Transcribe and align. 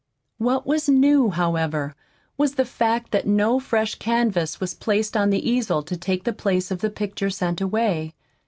What 0.39 0.65
was 0.65 0.89
new, 0.89 1.29
however, 1.29 1.93
was 2.35 2.55
the 2.55 2.65
fact 2.65 3.11
that 3.11 3.27
no 3.27 3.59
fresh 3.59 3.93
canvas 3.93 4.59
was 4.59 4.73
placed 4.73 5.15
on 5.15 5.29
the 5.29 5.47
easel 5.47 5.83
to 5.83 5.95
take 5.95 6.23
the 6.23 6.33
place 6.33 6.71
of 6.71 6.81
the 6.81 6.89
picture 6.89 7.29
sent 7.29 7.61
away. 7.61 8.15